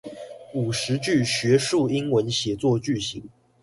[0.55, 3.23] 五十句學術英文寫作句型